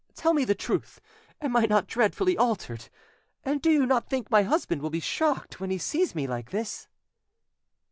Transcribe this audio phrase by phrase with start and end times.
[0.15, 0.99] Tell me the truth:
[1.41, 2.89] am I not dreadfully altered?
[3.45, 6.49] and do you not think my husband will be shocked when he sees me like
[6.49, 6.87] this?"